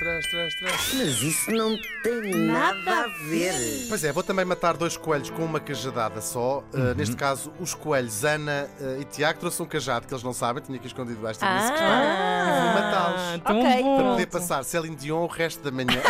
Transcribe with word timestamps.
stress, 0.00 0.26
stress, 0.26 0.54
stress. 0.56 0.96
Mas 0.96 1.22
isso 1.22 1.50
não 1.50 1.76
tem 2.02 2.34
nada 2.46 3.04
a 3.04 3.06
ver. 3.28 3.52
Pois 3.88 4.02
é, 4.02 4.10
vou 4.12 4.22
também 4.22 4.44
matar 4.46 4.74
dois 4.76 4.96
coelhos 4.96 5.28
com 5.28 5.44
uma 5.44 5.60
cajadada 5.60 6.20
só. 6.22 6.64
Uh, 6.72 6.94
neste 6.96 7.14
caso, 7.16 7.52
os 7.60 7.74
coelhos 7.74 8.24
Ana 8.24 8.68
uh, 8.80 9.00
e 9.00 9.04
Tiago 9.04 9.38
trouxe 9.40 9.62
um 9.62 9.66
cajado 9.66 10.06
que 10.06 10.14
eles 10.14 10.24
não 10.24 10.32
sabem, 10.32 10.62
tinha 10.62 10.78
aqui 10.78 10.86
escondido 10.86 11.16
debaixo 11.16 11.38
da 11.40 11.50
minha 11.50 11.66
secretária. 11.66 12.08
E 12.48 12.62
vou 12.62 12.82
matá-los. 12.82 13.42
tão 13.44 13.60
Ok. 13.60 13.82
bom. 13.82 13.96
Para 13.96 14.10
poder 14.12 14.26
passar 14.26 14.64
Celine 14.64 14.96
Dion 14.96 15.22
o 15.24 15.26
resto 15.26 15.62
da 15.62 15.70
manhã. 15.70 16.00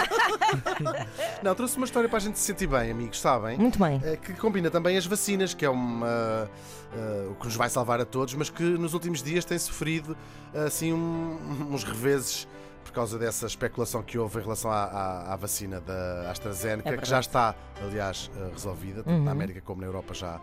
não, 1.43 1.55
trouxe 1.55 1.77
uma 1.77 1.87
história 1.87 2.09
para 2.09 2.19
a 2.19 2.21
gente 2.21 2.39
se 2.39 2.45
sentir 2.45 2.69
bem, 2.69 2.91
amigos, 2.91 3.21
sabem? 3.21 3.59
Muito 3.59 3.79
bem. 3.79 4.01
Eh, 4.05 4.17
que 4.17 4.33
combina 4.35 4.71
também 4.71 4.97
as 4.97 5.07
vacinas, 5.07 5.53
que 5.53 5.65
é 5.65 5.71
uma, 5.71 6.49
eh, 6.95 7.29
o 7.31 7.35
que 7.35 7.45
nos 7.47 7.57
vai 7.57 7.69
salvar 7.69 8.01
a 8.01 8.05
todos, 8.05 8.35
mas 8.35 8.51
que 8.51 8.63
nos 8.63 8.95
últimos 8.95 9.23
dias 9.23 9.45
tem 9.45 9.59
sofrido 9.59 10.17
assim 10.55 10.93
um- 10.93 11.69
uns 11.73 11.85
reveses 11.85 12.47
por 12.85 12.93
causa 12.93 13.19
dessa 13.19 13.47
especulação 13.47 14.03
que 14.03 14.19
houve 14.19 14.39
em 14.39 14.43
relação 14.43 14.71
à, 14.71 14.85
à- 14.85 15.33
à 15.33 15.37
vacina 15.37 15.81
da 15.81 16.31
AstraZeneca, 16.31 16.89
É 16.91 16.97
que 16.97 17.09
já 17.09 17.21
está, 17.21 17.55
aliás, 17.83 18.31
eh, 18.37 18.51
resolvida, 18.53 19.03
tanto 19.03 19.23
na 19.25 19.31
América 19.31 19.61
como 19.61 19.81
na 19.81 19.87
Europa 19.87 20.13
já. 20.15 20.41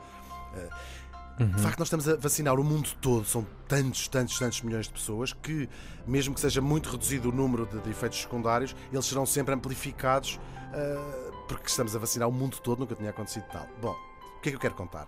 eh, 0.55 0.69
De 1.39 1.61
facto, 1.61 1.77
nós 1.79 1.87
estamos 1.87 2.07
a 2.09 2.15
vacinar 2.15 2.59
o 2.59 2.63
mundo 2.63 2.89
todo, 2.99 3.23
são 3.25 3.45
tantos, 3.67 4.07
tantos, 4.07 4.39
tantos 4.39 4.61
milhões 4.63 4.87
de 4.87 4.93
pessoas 4.93 5.33
que, 5.33 5.69
mesmo 6.07 6.33
que 6.33 6.41
seja 6.41 6.61
muito 6.61 6.89
reduzido 6.89 7.29
o 7.29 7.31
número 7.31 7.67
de, 7.67 7.79
de 7.79 7.89
efeitos 7.91 8.19
secundários, 8.21 8.75
eles 8.91 9.05
serão 9.05 9.23
sempre 9.23 9.53
amplificados 9.53 10.39
ah, 10.73 11.31
porque 11.47 11.67
estamos 11.69 11.95
a 11.95 11.99
vacinar 11.99 12.27
o 12.27 12.31
mundo 12.31 12.57
todo, 12.59 12.79
nunca 12.79 12.95
tinha 12.95 13.11
acontecido 13.11 13.43
tal. 13.51 13.67
Bom, 13.79 13.95
o 14.37 14.41
que 14.41 14.49
é 14.49 14.51
que 14.51 14.55
eu 14.55 14.59
quero 14.59 14.73
contar? 14.73 15.07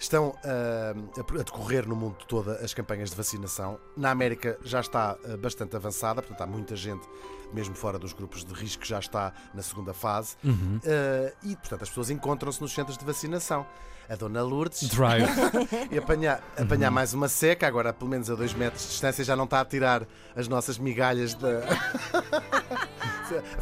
Estão 0.00 0.34
ah, 0.42 0.94
a, 1.18 1.42
decorrer 1.42 1.86
no 1.86 1.94
mundo 1.94 2.16
todo 2.26 2.50
as 2.52 2.72
campanhas 2.72 3.10
de 3.10 3.16
vacinação. 3.16 3.78
Na 3.94 4.10
América 4.10 4.58
já 4.64 4.80
está 4.80 5.10
ah, 5.22 5.36
bastante 5.36 5.76
avançada, 5.76 6.22
portanto, 6.22 6.40
há 6.40 6.46
muita 6.46 6.74
gente, 6.74 7.06
mesmo 7.52 7.74
fora 7.74 7.98
dos 7.98 8.14
grupos 8.14 8.42
de 8.42 8.54
risco, 8.54 8.80
que 8.82 8.88
já 8.88 8.98
está 8.98 9.32
na 9.52 9.62
segunda 9.62 9.92
fase. 9.92 10.36
Ah, 10.42 11.32
e, 11.42 11.54
portanto, 11.54 11.82
as 11.82 11.88
pessoas 11.90 12.08
encontram-se 12.08 12.60
nos 12.62 12.72
centros 12.72 12.96
de 12.96 13.04
vacinação. 13.04 13.66
A 14.08 14.16
Dona 14.16 14.42
Lourdes 14.42 14.88
Drive. 14.88 15.28
e 15.88 15.96
apanhar, 15.96 16.42
apanhar 16.58 16.88
Uhum. 16.88 16.94
mais 16.94 17.14
uma 17.14 17.28
seca, 17.28 17.64
agora 17.68 17.92
pelo 17.92 18.10
menos 18.10 18.28
a 18.28 18.34
dois 18.34 18.52
metros 18.52 18.82
de 18.82 18.88
distância 18.88 19.22
já 19.22 19.36
não 19.36 19.44
está 19.44 19.60
a 19.60 19.64
tirar 19.64 20.04
as 20.34 20.48
nossas 20.48 20.78
migalhas 20.78 21.32
da. 21.34 21.60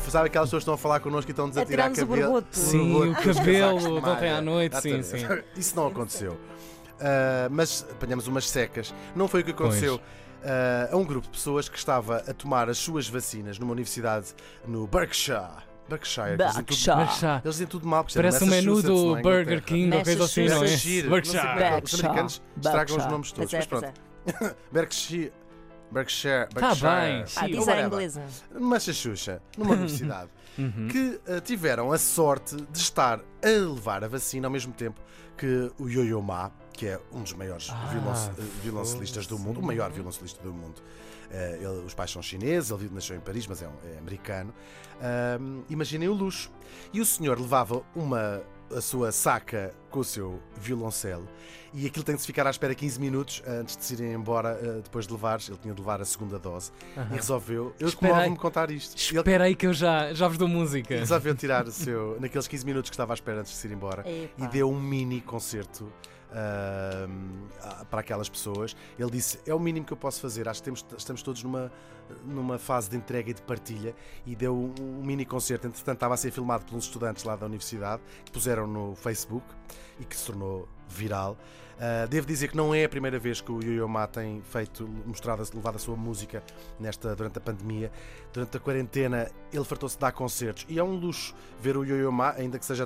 Sabe 0.08 0.26
aquelas 0.28 0.48
pessoas 0.48 0.50
que 0.50 0.56
estão 0.64 0.74
a 0.74 0.78
falar 0.78 1.00
connosco 1.00 1.30
e 1.30 1.32
estão-nos 1.32 1.56
a 1.56 1.64
tirar 1.64 1.90
cabelo? 1.90 2.44
Sim, 2.50 3.10
o 3.10 3.14
cabelo 3.14 3.78
de 4.00 4.08
ontem 4.08 4.30
à 4.30 4.40
noite, 4.40 4.80
sim, 4.80 4.94
Exatamente. 4.98 5.44
Isso 5.56 5.76
não 5.76 5.86
aconteceu. 5.86 6.38
Ah, 7.00 7.48
mas 7.50 7.86
apanhamos 7.90 8.26
umas 8.26 8.48
secas. 8.48 8.94
Não 9.14 9.28
foi 9.28 9.40
o 9.42 9.44
que 9.44 9.50
aconteceu. 9.52 10.00
ah, 10.44 10.88
a 10.92 10.96
um 10.96 11.04
grupo 11.04 11.26
de 11.26 11.32
pessoas 11.32 11.68
que 11.68 11.78
estava 11.78 12.18
a 12.18 12.34
tomar 12.34 12.68
as 12.68 12.78
suas 12.78 13.08
vacinas 13.08 13.58
numa 13.58 13.72
universidade 13.72 14.28
no 14.66 14.86
Berkshire. 14.86 15.66
Berkshire. 15.88 16.36
que 16.36 16.42
eles 16.42 16.52
dizem 16.52 16.64
tudo- 16.64 16.96
Berkshire. 16.96 17.32
Eles 17.44 17.54
dizem 17.54 17.66
tudo 17.66 17.86
mal. 17.86 18.06
é 18.08 18.14
Parece 18.14 18.44
o 18.44 18.46
menu 18.46 18.82
do 18.82 19.16
é 19.16 19.22
Burger. 19.22 19.62
King 19.62 19.96
ou 19.96 20.02
coisa 20.04 20.24
assim, 20.24 20.46
não 20.48 20.56
é? 20.56 20.60
Berkshire. 20.60 21.08
É 21.08 21.80
Os 21.82 21.94
americanos 22.04 22.42
estragam 22.56 22.96
os 22.96 23.06
nomes 23.06 23.32
todos. 23.32 23.54
É, 23.54 23.56
Mas 23.56 23.66
pronto. 23.66 23.84
é. 23.86 24.54
Berkshire. 24.70 25.32
Berkshire. 25.90 26.48
Berkshire. 26.52 26.80
Tá 26.80 27.00
bem. 27.00 27.26
Sim. 27.26 27.86
inglesa. 27.86 28.22
Massachusetts, 28.58 29.40
numa 29.56 29.72
universidade, 29.74 30.30
Uhum. 30.58 30.88
que 30.88 31.20
eh, 31.26 31.40
tiveram 31.40 31.92
a 31.92 31.98
sorte 31.98 32.56
de 32.56 32.78
estar 32.78 33.20
a 33.42 33.48
levar 33.48 34.02
a 34.02 34.08
vacina 34.08 34.48
ao 34.48 34.50
mesmo 34.50 34.72
tempo 34.72 35.00
que 35.36 35.70
o 35.78 35.88
Yo-Yo 35.88 36.20
Ma, 36.20 36.50
que 36.72 36.86
é 36.88 37.00
um 37.12 37.22
dos 37.22 37.32
maiores 37.32 37.70
Ah, 37.70 37.88
violonce- 37.92 38.30
eh, 38.36 38.42
violoncelistas 38.62 39.26
do 39.28 39.38
mundo, 39.38 39.60
o 39.60 39.62
maior 39.62 39.90
violoncelista 39.92 40.42
do 40.42 40.52
mundo. 40.52 40.82
Eh, 41.30 41.58
ele- 41.60 41.84
os 41.86 41.94
pais 41.94 42.10
são 42.10 42.20
chineses, 42.20 42.70
ele 42.72 42.90
nasceu 42.92 43.14
em 43.16 43.20
Paris, 43.20 43.46
mas 43.46 43.62
é, 43.62 43.68
um- 43.68 43.94
é 43.94 43.98
americano. 43.98 44.52
Ahm, 45.00 45.62
imaginem 45.70 46.08
o 46.08 46.12
luxo. 46.12 46.50
E 46.92 47.00
o 47.00 47.06
senhor 47.06 47.38
levava 47.40 47.82
uma 47.94 48.42
a 48.76 48.80
sua 48.80 49.10
saca 49.12 49.72
com 49.90 50.00
o 50.00 50.04
seu 50.04 50.40
violoncelo 50.60 51.26
e 51.72 51.86
aquilo 51.86 52.04
tem 52.04 52.14
de 52.14 52.20
se 52.20 52.26
ficar 52.26 52.46
à 52.46 52.50
espera 52.50 52.74
15 52.74 53.00
minutos 53.00 53.42
antes 53.46 53.76
de 53.76 53.84
se 53.84 53.94
irem 53.94 54.12
embora 54.12 54.58
eh, 54.62 54.80
depois 54.82 55.06
de 55.06 55.12
levar, 55.12 55.38
ele 55.46 55.56
tinha 55.58 55.72
de 55.74 55.80
levar 55.80 56.00
a 56.00 56.04
segunda 56.04 56.38
dose 56.38 56.70
e 57.10 57.14
resolveu, 57.14 57.74
eu 57.78 57.88
Espera 57.88 58.06
aí. 58.08 58.12
comove-me 58.16 58.36
contar 58.38 58.70
isto. 58.70 58.94
Ele 58.96 59.18
Espera 59.18 59.44
aí 59.44 59.54
que 59.54 59.66
eu 59.66 59.72
já, 59.74 60.12
já 60.14 60.26
vos 60.28 60.38
dou 60.38 60.48
música. 60.48 60.94
resolveu 60.96 61.34
tirar 61.34 61.66
o 61.66 61.70
seu, 61.72 62.16
naqueles 62.20 62.46
15 62.48 62.64
minutos 62.66 62.90
que 62.90 62.94
estava 62.94 63.12
à 63.12 63.14
espera 63.14 63.40
antes 63.40 63.52
de 63.52 63.58
se 63.58 63.66
ir 63.66 63.72
embora 63.72 64.02
Epá. 64.08 64.44
e 64.44 64.48
deu 64.48 64.70
um 64.70 64.80
mini 64.80 65.20
concerto 65.20 65.90
a- 66.30 67.06
para 67.90 68.00
aquelas 68.00 68.28
pessoas. 68.28 68.76
Ele 68.98 69.10
disse: 69.10 69.38
É 69.46 69.54
o 69.54 69.60
mínimo 69.60 69.86
que 69.86 69.92
eu 69.92 69.96
posso 69.96 70.20
fazer. 70.20 70.48
Acho 70.48 70.60
que 70.60 70.64
temos, 70.64 70.84
estamos 70.96 71.22
todos 71.22 71.42
numa, 71.42 71.72
numa 72.24 72.58
fase 72.58 72.90
de 72.90 72.96
entrega 72.96 73.30
e 73.30 73.34
de 73.34 73.42
partilha. 73.42 73.94
E 74.26 74.34
deu 74.34 74.54
um, 74.54 74.74
um 74.80 75.04
mini 75.04 75.24
concerto. 75.24 75.66
Entretanto, 75.66 75.96
estava 75.96 76.14
a 76.14 76.16
ser 76.16 76.30
filmado 76.30 76.64
pelos 76.64 76.84
estudantes 76.84 77.24
lá 77.24 77.36
da 77.36 77.46
universidade 77.46 78.02
que 78.24 78.32
puseram 78.32 78.66
no 78.66 78.94
Facebook 78.94 79.46
e 80.00 80.04
que 80.04 80.16
se 80.16 80.26
tornou 80.26 80.68
viral. 80.88 81.36
Ah, 81.80 82.06
devo 82.06 82.26
dizer 82.26 82.48
que 82.48 82.56
não 82.56 82.74
é 82.74 82.82
a 82.84 82.88
primeira 82.88 83.20
vez 83.20 83.40
que 83.40 83.52
o 83.52 83.62
Yo-Yo 83.62 83.86
Ma 83.86 84.06
tem 84.08 84.42
feito, 84.42 84.88
mostrado, 85.06 85.44
levado 85.54 85.76
a 85.76 85.78
sua 85.78 85.94
música 85.96 86.42
nesta, 86.80 87.14
durante 87.14 87.38
a 87.38 87.40
pandemia. 87.40 87.92
Durante 88.32 88.56
a 88.56 88.60
quarentena, 88.60 89.30
ele 89.52 89.64
fartou-se 89.64 89.94
de 89.94 90.00
dar 90.00 90.10
concertos 90.10 90.66
e 90.68 90.76
é 90.78 90.82
um 90.82 90.96
luxo 90.96 91.34
ver 91.60 91.76
o 91.76 91.84
Yo-Yo 91.84 92.10
Ma, 92.10 92.32
ainda 92.32 92.58
que 92.58 92.64
seja 92.66 92.84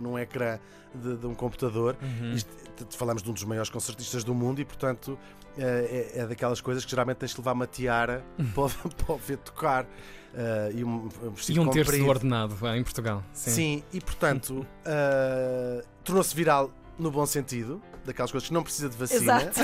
num 0.00 0.16
ecrã 0.16 0.60
de, 0.94 1.16
de 1.16 1.26
um 1.26 1.34
computador. 1.34 1.96
Isto- 2.32 2.54
t- 2.76 2.96
falamos 2.96 3.24
de 3.24 3.30
um 3.30 3.32
dos 3.32 3.42
maiores 3.42 3.70
concertistas 3.70 4.22
do 4.22 4.32
mundo 4.32 4.60
e, 4.60 4.64
portanto, 4.64 5.18
eh, 5.58 6.12
é, 6.14 6.20
é 6.20 6.26
daquelas 6.28 6.60
coisas 6.60 6.84
que 6.84 6.90
geralmente 6.92 7.16
tens 7.16 7.32
de 7.32 7.38
levar 7.38 7.52
uma 7.54 7.66
tiara 7.66 8.24
para, 8.54 8.62
o- 8.62 8.70
para 9.04 9.14
o 9.14 9.18
ver 9.18 9.38
tocar. 9.38 9.84
eh, 10.32 10.72
e 10.76 10.84
um, 10.84 11.08
um 11.08 11.34
E 11.48 11.58
um 11.58 11.68
terço 11.70 11.98
do 11.98 12.06
ordenado 12.06 12.56
ah, 12.62 12.78
em 12.78 12.84
Portugal. 12.84 13.24
Sim. 13.32 13.50
Sim, 13.50 13.82
e 13.92 14.00
portanto 14.00 14.64
uh, 14.86 15.82
tornou-se 16.04 16.36
viral 16.36 16.70
no 16.98 17.10
bom 17.10 17.24
sentido, 17.24 17.80
daquelas 18.04 18.30
coisas 18.30 18.48
que 18.48 18.54
não 18.54 18.62
precisa 18.62 18.88
de 18.88 18.96
vacina. 18.96 19.42
Exato. 19.42 19.60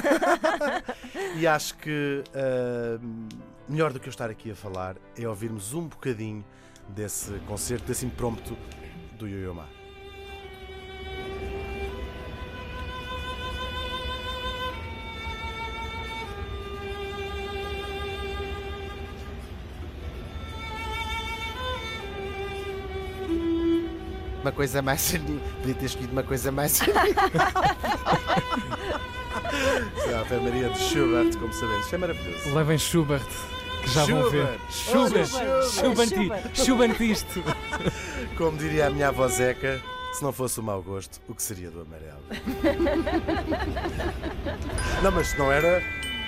e 1.37 1.47
acho 1.47 1.77
que 1.79 2.23
uh, 2.29 3.01
melhor 3.69 3.93
do 3.93 3.99
que 3.99 4.09
eu 4.09 4.11
estar 4.11 4.31
aqui 4.31 4.51
a 4.51 4.55
falar 4.55 4.97
é 5.19 5.29
ouvirmos 5.29 5.75
um 5.75 5.89
bocadinho 5.89 6.45
desse 6.89 7.33
concerto, 7.47 7.87
desse 7.87 8.07
impromptu 8.07 8.57
do 9.19 9.27
Yo-Yo 9.27 9.55
Uma 24.45 24.53
coisa 24.53 24.83
mais. 24.83 25.15
Podia 25.63 25.75
ter 25.75 25.87
escolhido 25.87 26.13
uma 26.13 26.23
coisa 26.23 26.53
mais. 26.53 26.73
Sei 26.77 26.93
lá, 26.93 27.01
a 30.19 30.21
Ave 30.21 30.37
Maria 30.37 30.69
de 30.69 30.79
Schubert, 30.79 31.35
como 31.39 31.51
sabemos. 31.51 31.87
Isto 31.87 31.95
é 31.95 31.99
maravilhoso. 31.99 32.55
Levem 32.55 32.77
Schubert, 32.77 33.27
que 33.83 33.91
já 33.91 34.05
vão 34.05 34.31
ver. 34.31 34.47
Schubert. 34.69 35.27
Schubert. 35.27 35.33
Olha, 35.33 35.63
Schubert. 35.63 36.09
Schubert. 36.11 36.51
Schubert 36.55 37.01
isto. 37.01 37.43
Como 38.37 38.59
diria 38.59 38.89
a 38.89 38.91
minha 38.91 39.09
avó 39.09 39.27
Zeca, 39.29 39.81
se 40.13 40.23
não 40.23 40.31
fosse 40.31 40.61
o 40.61 40.63
mau 40.63 40.83
gosto, 40.83 41.23
o 41.27 41.35
que 41.35 41.43
seria 41.43 41.71
do 41.71 41.81
amarelo? 41.81 42.21
não, 45.03 45.11
mas 45.11 45.39
não 45.39 45.51
era 45.51 45.83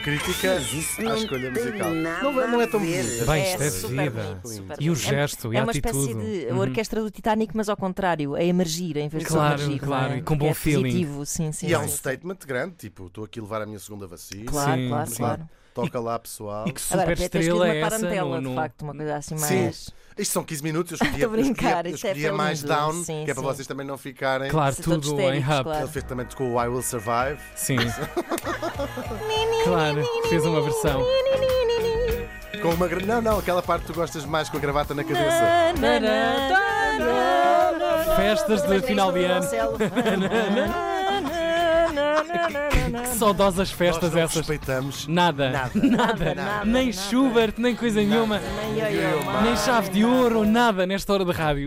crítica 0.07 0.53
à 0.53 1.03
não 1.03 1.17
escolha 1.17 1.51
musical. 1.51 1.91
Não, 1.91 2.33
não 2.33 2.61
é 2.61 2.67
tão 2.69 2.79
bonita. 2.79 3.25
Bem, 3.27 3.43
isto 3.43 3.63
é 3.63 3.71
super 3.71 4.11
vida. 4.11 4.23
bonito, 4.23 4.49
super 4.49 4.77
E 4.81 4.91
o 4.91 4.93
bonito. 4.95 5.09
gesto, 5.09 5.53
e 5.53 5.57
É 5.57 5.61
a 5.61 5.63
uma 5.65 5.73
espécie 5.73 5.99
atitude. 6.05 6.41
de 6.47 6.47
Uhum. 6.53 6.59
orquestra 6.61 7.03
do 7.03 7.11
Titanic, 7.11 7.57
mas 7.57 7.69
ao 7.69 7.77
contrário, 7.77 8.37
a 8.37 8.45
emergir 8.45 8.97
em 8.99 9.09
vez 9.09 9.25
de 9.25 9.29
Claro, 9.29 9.59
submergir. 9.59 9.85
claro, 9.85 10.09
não 10.11 10.15
é? 10.15 10.19
e 10.19 10.23
com 10.23 10.39
bom 10.39 10.47
é 10.49 10.55
feeling. 10.55 10.83
Positivo, 10.85 11.27
sim, 11.27 11.51
sim. 11.51 11.67
E 11.67 11.75
é 11.75 11.79
um 11.81 11.89
sim. 11.89 11.97
statement 11.97 12.39
grande, 12.47 12.75
tipo, 12.77 13.07
estou 13.09 13.25
aqui 13.25 13.41
a 13.41 13.43
levar 13.43 13.63
a 13.63 13.67
minha 13.67 13.81
segunda 13.81 14.07
vacina. 14.07 14.45
Claro, 14.47 14.81
Sim, 14.81 14.89
claro, 14.89 15.11
sim. 15.11 15.17
claro. 15.17 15.49
Toca 15.77 16.01
lá, 16.01 16.19
pessoal. 16.19 16.67
E 16.67 16.73
que 16.73 16.81
Agora, 16.91 17.01
super 17.01 17.17
que 17.17 17.23
estrela 17.39 17.69
é 17.69 17.73
uma 17.73 17.87
essa 17.87 17.91
tarantela, 18.01 18.37
no, 18.37 18.43
de 18.43 18.49
no- 18.49 18.55
facto, 18.55 18.83
uma 18.83 18.95
coisa 18.95 19.17
assim 19.17 19.37
Sim. 19.37 19.63
mais. 19.63 19.91
Isto 20.19 20.33
são 20.33 20.43
15 20.45 20.63
minutos, 20.63 20.93
eu 20.93 20.95
escolhia, 21.05 21.25
Estou 21.27 21.29
a 21.29 21.43
brincar, 21.43 21.87
eu 21.87 21.95
isto 21.95 22.07
é 22.07 22.33
mais 22.33 22.61
lindo. 22.61 22.73
down, 22.75 22.93
Sim, 23.05 23.23
que 23.27 23.31
é 23.31 23.35
para 23.35 23.43
sim. 23.43 23.49
vocês 23.49 23.67
também 23.69 23.87
não 23.87 23.99
ficarem. 23.99 24.51
Claro, 24.51 24.75
Se 24.75 24.83
tudo 24.83 25.21
em 25.21 25.39
rap. 25.41 25.65
claro. 25.65 25.85
Ele 25.85 25.93
fez 25.93 26.05
também 26.05 26.27
com 26.35 26.55
o 26.55 26.63
I 26.63 26.69
Will 26.69 26.83
Survive. 26.83 27.39
Sim. 27.55 27.77
claro, 29.65 30.03
fez 30.29 30.45
uma 30.47 30.63
versão. 30.63 31.05
Com 32.63 32.71
uma 32.71 32.89
gra- 32.89 33.05
Não, 33.05 33.21
não, 33.21 33.39
aquela 33.39 33.63
parte 33.63 33.83
que 33.85 33.93
tu 33.93 33.95
gostas 33.95 34.25
mais 34.25 34.49
com 34.49 34.57
a 34.57 34.61
gravata 34.61 34.95
na 34.95 35.05
cabeça. 35.05 35.75
Festas 38.17 38.63
de 38.63 38.81
final 38.81 39.13
de 39.13 39.25
ano. 39.27 39.47
Que 42.27 43.07
saudosas 43.19 43.71
festas 43.71 44.03
Nós 44.05 44.13
não 44.13 44.21
essas. 44.23 44.37
respeitamos 44.37 45.07
Nada. 45.07 45.51
nada. 45.51 45.71
Nada, 45.97 46.35
nada. 46.35 46.65
Nem 46.65 46.87
nada. 46.91 46.99
Schubert, 47.09 47.55
nem 47.59 47.75
coisa 47.75 48.01
nenhuma. 48.01 48.39
Nem 48.39 48.79
eu, 48.79 48.87
eu, 49.21 49.43
Nem 49.43 49.57
chave 49.57 49.91
de 49.91 50.05
ouro, 50.05 50.45
nada 50.45 50.87
nesta 50.87 51.13
hora 51.13 51.25
de 51.25 51.33
rádio. 51.33 51.65